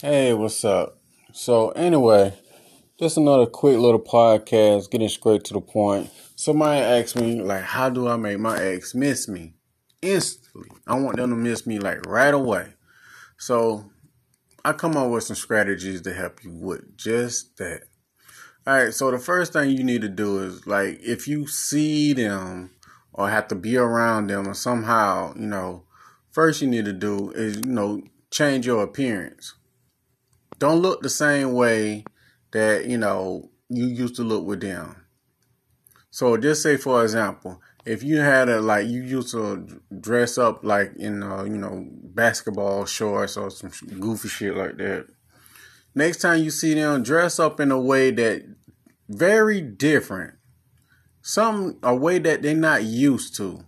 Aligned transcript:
Hey, 0.00 0.32
what's 0.32 0.64
up? 0.64 0.96
So, 1.32 1.70
anyway, 1.70 2.32
just 3.00 3.16
another 3.16 3.46
quick 3.46 3.78
little 3.78 3.98
podcast, 3.98 4.92
getting 4.92 5.08
straight 5.08 5.42
to 5.46 5.54
the 5.54 5.60
point. 5.60 6.08
Somebody 6.36 6.82
asked 6.82 7.16
me, 7.16 7.42
like, 7.42 7.64
how 7.64 7.90
do 7.90 8.06
I 8.06 8.16
make 8.16 8.38
my 8.38 8.62
ex 8.62 8.94
miss 8.94 9.26
me 9.26 9.54
instantly? 10.00 10.68
I 10.86 11.00
want 11.00 11.16
them 11.16 11.30
to 11.30 11.36
miss 11.36 11.66
me, 11.66 11.80
like, 11.80 12.06
right 12.06 12.32
away. 12.32 12.74
So, 13.38 13.90
I 14.64 14.72
come 14.72 14.96
up 14.96 15.10
with 15.10 15.24
some 15.24 15.34
strategies 15.34 16.02
to 16.02 16.14
help 16.14 16.44
you 16.44 16.52
with 16.52 16.96
just 16.96 17.56
that. 17.56 17.80
All 18.68 18.74
right, 18.74 18.94
so 18.94 19.10
the 19.10 19.18
first 19.18 19.52
thing 19.52 19.70
you 19.70 19.82
need 19.82 20.02
to 20.02 20.08
do 20.08 20.38
is, 20.44 20.64
like, 20.64 21.00
if 21.02 21.26
you 21.26 21.48
see 21.48 22.12
them 22.12 22.70
or 23.12 23.30
have 23.30 23.48
to 23.48 23.56
be 23.56 23.76
around 23.76 24.30
them 24.30 24.46
or 24.46 24.54
somehow, 24.54 25.34
you 25.34 25.48
know, 25.48 25.86
first 26.30 26.62
you 26.62 26.68
need 26.68 26.84
to 26.84 26.92
do 26.92 27.32
is, 27.32 27.56
you 27.56 27.72
know, 27.72 28.00
change 28.30 28.64
your 28.64 28.84
appearance 28.84 29.54
don't 30.58 30.80
look 30.82 31.02
the 31.02 31.10
same 31.10 31.52
way 31.52 32.04
that 32.52 32.86
you 32.86 32.98
know 32.98 33.50
you 33.68 33.86
used 33.86 34.16
to 34.16 34.22
look 34.22 34.44
with 34.44 34.60
them. 34.60 35.04
So 36.10 36.36
just 36.36 36.62
say 36.62 36.76
for 36.76 37.02
example, 37.02 37.60
if 37.84 38.02
you 38.02 38.18
had 38.18 38.48
a 38.48 38.60
like 38.60 38.86
you 38.86 39.02
used 39.02 39.30
to 39.32 39.80
dress 40.00 40.36
up 40.36 40.64
like 40.64 40.94
in 40.96 41.22
uh, 41.22 41.44
you 41.44 41.56
know 41.56 41.86
basketball 41.90 42.84
shorts 42.86 43.36
or 43.36 43.50
some 43.50 43.70
goofy 43.98 44.28
shit 44.28 44.56
like 44.56 44.76
that. 44.78 45.06
Next 45.94 46.18
time 46.18 46.42
you 46.42 46.50
see 46.50 46.74
them, 46.74 47.02
dress 47.02 47.38
up 47.38 47.60
in 47.60 47.70
a 47.70 47.80
way 47.80 48.10
that 48.10 48.42
very 49.08 49.60
different, 49.60 50.34
some 51.22 51.78
a 51.82 51.94
way 51.94 52.18
that 52.18 52.42
they're 52.42 52.54
not 52.54 52.84
used 52.84 53.36
to 53.36 53.64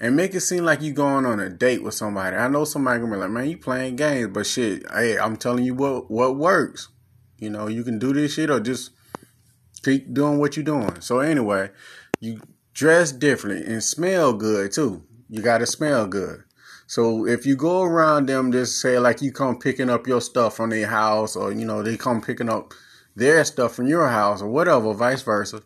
and 0.00 0.14
make 0.14 0.34
it 0.34 0.40
seem 0.40 0.64
like 0.64 0.80
you 0.80 0.92
going 0.92 1.26
on 1.26 1.40
a 1.40 1.48
date 1.48 1.82
with 1.82 1.94
somebody. 1.94 2.36
I 2.36 2.48
know 2.48 2.64
somebody 2.64 3.00
gonna 3.00 3.12
be 3.12 3.18
like, 3.18 3.30
man, 3.30 3.50
you 3.50 3.58
playing 3.58 3.96
games, 3.96 4.30
but 4.32 4.46
shit, 4.46 4.84
hey, 4.92 5.18
I'm 5.18 5.36
telling 5.36 5.64
you 5.64 5.74
what 5.74 6.10
what 6.10 6.36
works. 6.36 6.88
You 7.38 7.50
know, 7.50 7.66
you 7.66 7.84
can 7.84 7.98
do 7.98 8.12
this 8.12 8.34
shit 8.34 8.50
or 8.50 8.60
just 8.60 8.90
keep 9.82 10.12
doing 10.12 10.38
what 10.38 10.56
you're 10.56 10.64
doing. 10.64 11.00
So 11.00 11.20
anyway, 11.20 11.70
you 12.20 12.40
dress 12.72 13.12
differently 13.12 13.64
and 13.64 13.82
smell 13.82 14.32
good 14.32 14.72
too. 14.72 15.04
You 15.28 15.42
gotta 15.42 15.66
smell 15.66 16.06
good. 16.06 16.44
So 16.86 17.26
if 17.26 17.44
you 17.44 17.54
go 17.54 17.82
around 17.82 18.28
them, 18.28 18.50
just 18.50 18.80
say 18.80 18.98
like 18.98 19.20
you 19.20 19.32
come 19.32 19.58
picking 19.58 19.90
up 19.90 20.06
your 20.06 20.20
stuff 20.20 20.56
from 20.56 20.70
their 20.70 20.86
house, 20.86 21.36
or 21.36 21.52
you 21.52 21.64
know 21.64 21.82
they 21.82 21.96
come 21.96 22.22
picking 22.22 22.48
up 22.48 22.72
their 23.16 23.44
stuff 23.44 23.74
from 23.74 23.88
your 23.88 24.08
house, 24.08 24.40
or 24.40 24.48
whatever, 24.48 24.94
vice 24.94 25.22
versa. 25.22 25.62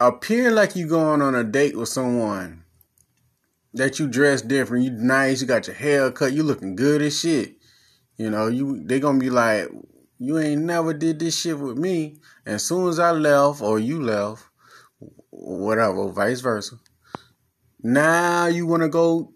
Appear 0.00 0.50
like 0.50 0.74
you 0.74 0.88
going 0.88 1.22
on 1.22 1.36
a 1.36 1.44
date 1.44 1.76
with 1.76 1.88
someone 1.88 2.61
that 3.74 3.98
you 3.98 4.06
dress 4.06 4.42
different, 4.42 4.84
you 4.84 4.90
nice, 4.90 5.40
you 5.40 5.46
got 5.46 5.66
your 5.66 5.76
hair 5.76 6.10
cut, 6.10 6.32
you 6.32 6.42
looking 6.42 6.76
good 6.76 7.02
as 7.02 7.18
shit. 7.18 7.56
You 8.16 8.30
know, 8.30 8.48
you 8.48 8.82
they 8.84 9.00
gonna 9.00 9.18
be 9.18 9.30
like, 9.30 9.68
you 10.18 10.38
ain't 10.38 10.62
never 10.62 10.92
did 10.92 11.18
this 11.18 11.40
shit 11.40 11.58
with 11.58 11.78
me. 11.78 12.18
And 12.46 12.56
as 12.56 12.64
soon 12.64 12.88
as 12.88 12.98
I 12.98 13.12
left 13.12 13.62
or 13.62 13.78
you 13.78 14.02
left, 14.02 14.44
whatever, 15.30 16.08
vice 16.10 16.40
versa. 16.40 16.76
Now 17.82 18.46
you 18.46 18.66
wanna 18.66 18.88
go 18.88 19.32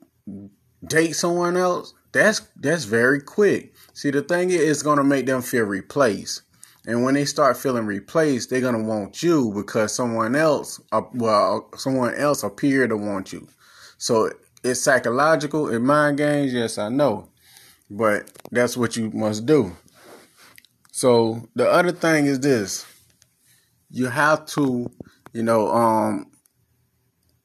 date 0.87 1.13
someone 1.13 1.57
else? 1.57 1.95
That's 2.13 2.41
that's 2.57 2.85
very 2.85 3.21
quick. 3.21 3.75
See, 3.93 4.11
the 4.11 4.23
thing 4.23 4.51
is, 4.51 4.61
it's 4.61 4.83
gonna 4.83 5.05
make 5.05 5.27
them 5.27 5.43
feel 5.43 5.65
replaced. 5.65 6.43
And 6.87 7.03
when 7.03 7.15
they 7.15 7.25
start 7.25 7.57
feeling 7.57 7.85
replaced, 7.87 8.51
they're 8.51 8.61
gonna 8.61 8.83
want 8.83 9.23
you 9.23 9.53
because 9.53 9.95
someone 9.95 10.37
else, 10.37 10.81
uh, 10.93 11.03
well, 11.15 11.71
someone 11.77 12.15
else 12.15 12.43
appeared 12.43 12.91
to 12.91 12.97
want 12.97 13.33
you. 13.33 13.49
So 13.99 14.31
it's 14.63 14.83
psychological 14.83 15.69
in 15.69 15.85
mind 15.85 16.19
games, 16.19 16.53
yes, 16.53 16.79
I 16.79 16.89
know. 16.89 17.29
But 17.91 18.31
that's 18.51 18.77
what 18.77 18.97
you 18.97 19.11
must 19.11 19.47
do. 19.47 19.77
So 20.93 21.49
the 21.55 21.71
other 21.71 21.93
thing 21.93 22.27
is 22.27 22.41
this. 22.41 22.87
You 23.91 24.07
have 24.07 24.47
to, 24.47 24.91
you 25.33 25.43
know, 25.43 25.69
um 25.71 26.27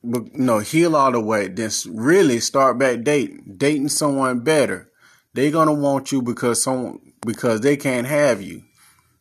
you 0.03 0.31
know, 0.33 0.59
heal 0.59 0.95
all 0.95 1.11
the 1.11 1.19
way, 1.19 1.47
then 1.47 1.69
really 1.89 2.39
start 2.39 2.79
back 2.79 3.03
dating, 3.03 3.55
dating 3.57 3.89
someone 3.89 4.39
better. 4.39 4.89
They're 5.33 5.51
gonna 5.51 5.73
want 5.73 6.11
you 6.11 6.21
because 6.21 6.63
someone 6.63 6.99
because 7.25 7.61
they 7.61 7.77
can't 7.77 8.07
have 8.07 8.41
you. 8.41 8.63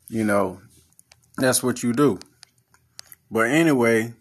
You 0.08 0.24
know, 0.24 0.60
that's 1.36 1.62
what 1.62 1.82
you 1.82 1.92
do. 1.92 2.18
But 3.30 3.50
anyway, 3.50 4.14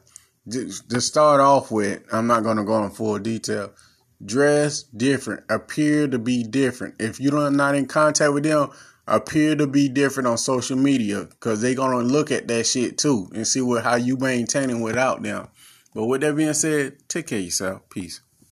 to 0.49 1.01
start 1.01 1.39
off 1.39 1.71
with, 1.71 2.03
I'm 2.11 2.27
not 2.27 2.43
going 2.43 2.57
to 2.57 2.63
go 2.63 2.83
in 2.83 2.89
full 2.89 3.19
detail. 3.19 3.71
Dress 4.25 4.83
different, 4.83 5.43
appear 5.49 6.07
to 6.07 6.19
be 6.19 6.43
different. 6.43 6.95
If 6.99 7.19
you're 7.19 7.49
not 7.51 7.75
in 7.75 7.85
contact 7.85 8.33
with 8.33 8.43
them, 8.43 8.71
appear 9.11 9.55
to 9.57 9.67
be 9.67 9.89
different 9.89 10.27
on 10.27 10.37
social 10.37 10.77
media 10.77 11.25
because 11.25 11.61
they're 11.61 11.75
gonna 11.75 11.99
look 11.99 12.31
at 12.31 12.47
that 12.47 12.65
shit 12.65 12.97
too 12.97 13.29
and 13.33 13.45
see 13.45 13.61
what 13.61 13.83
how 13.83 13.95
you 13.95 14.17
maintaining 14.17 14.81
without 14.81 15.21
them. 15.21 15.47
But 15.93 16.05
with 16.05 16.21
that 16.21 16.35
being 16.35 16.53
said, 16.53 16.97
take 17.09 17.27
care 17.27 17.39
of 17.39 17.45
yourself. 17.45 17.81
Peace. 17.89 18.21